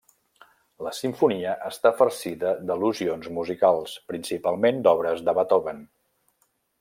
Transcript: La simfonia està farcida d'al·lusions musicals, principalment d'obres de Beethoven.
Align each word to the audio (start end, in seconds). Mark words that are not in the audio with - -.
La 0.85 0.93
simfonia 0.99 1.51
està 1.67 1.91
farcida 1.99 2.55
d'al·lusions 2.69 3.29
musicals, 3.37 3.93
principalment 4.13 4.81
d'obres 4.89 5.23
de 5.29 5.37
Beethoven. 5.41 5.85